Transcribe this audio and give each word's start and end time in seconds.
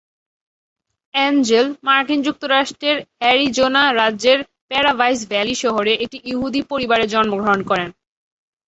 Angel, 1.13 1.67
মার্কিন 1.83 2.19
যুক্তরাষ্ট্রের 2.23 2.97
Arizona 3.19 3.83
রাজ্যের 3.93 4.39
প্যারাডাইস 4.69 5.19
ভ্যালি 5.31 5.55
শহরে 5.63 5.93
একটি 6.03 6.17
ইহুদি 6.31 6.61
পরিবারে 6.71 7.05
জন্মগ্রহণ 7.13 7.59
করেন। 7.69 7.89